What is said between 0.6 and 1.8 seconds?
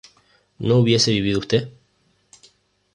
hubiese vivido usted?